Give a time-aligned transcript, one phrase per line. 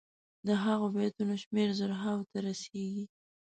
[0.47, 3.05] د هغو بیتونو شمېر زرهاوو ته رسيږي.